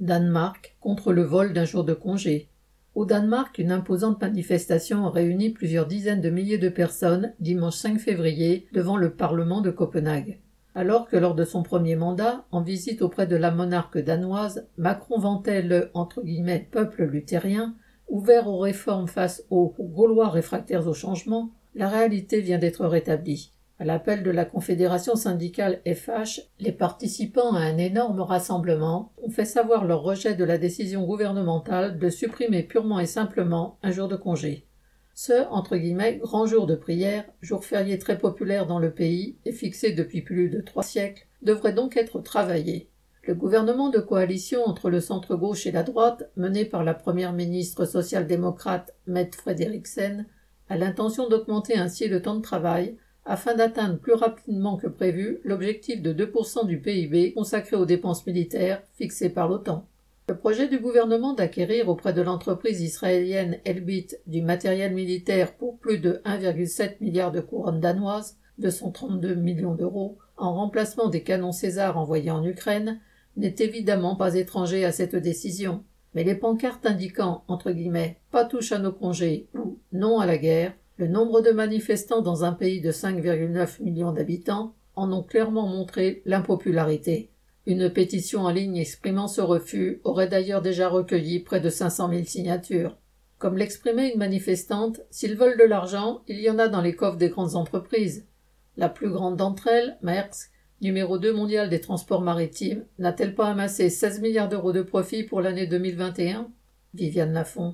[0.00, 2.48] Danemark contre le vol d'un jour de congé.
[2.94, 7.98] Au Danemark, une imposante manifestation a réuni plusieurs dizaines de milliers de personnes dimanche 5
[7.98, 10.38] février devant le Parlement de Copenhague.
[10.76, 15.18] Alors que lors de son premier mandat, en visite auprès de la monarque danoise, Macron
[15.18, 15.90] vantait le
[16.70, 17.74] peuple luthérien,
[18.08, 23.52] ouvert aux réformes face aux Gaulois réfractaires au changement, la réalité vient d'être rétablie.
[23.80, 29.44] À l'appel de la Confédération syndicale FH, les participants à un énorme rassemblement ont fait
[29.44, 34.16] savoir leur rejet de la décision gouvernementale de supprimer purement et simplement un jour de
[34.16, 34.66] congé.
[35.14, 35.44] Ce,
[36.18, 40.48] grand jour de prière, jour férié très populaire dans le pays et fixé depuis plus
[40.48, 42.90] de trois siècles, devrait donc être travaillé.
[43.22, 47.84] Le gouvernement de coalition entre le centre-gauche et la droite, mené par la première ministre
[47.84, 50.26] social-démocrate Mette Frederiksen,
[50.68, 52.96] a l'intention d'augmenter ainsi le temps de travail
[53.28, 58.82] afin d'atteindre plus rapidement que prévu l'objectif de 2% du PIB consacré aux dépenses militaires
[58.94, 59.86] fixé par l'OTAN.
[60.28, 65.98] Le projet du gouvernement d'acquérir auprès de l'entreprise israélienne Elbit du matériel militaire pour plus
[65.98, 72.30] de 1,7 milliard de couronnes danoises, 232 millions d'euros, en remplacement des canons César envoyés
[72.30, 72.98] en Ukraine,
[73.36, 75.84] n'est évidemment pas étranger à cette décision.
[76.14, 80.38] Mais les pancartes indiquant, entre guillemets, pas touche à nos congés ou non à la
[80.38, 85.68] guerre le nombre de manifestants dans un pays de 5,9 millions d'habitants en ont clairement
[85.68, 87.30] montré l'impopularité.
[87.66, 92.24] Une pétition en ligne exprimant ce refus aurait d'ailleurs déjà recueilli près de 500 000
[92.24, 92.98] signatures.
[93.38, 97.16] Comme l'exprimait une manifestante, s'ils veulent de l'argent, il y en a dans les coffres
[97.16, 98.26] des grandes entreprises.
[98.76, 103.88] La plus grande d'entre elles, Maersk, numéro 2 mondial des transports maritimes, n'a-t-elle pas amassé
[103.88, 106.50] 16 milliards d'euros de profit pour l'année 2021
[106.94, 107.66] Viviane Lafont.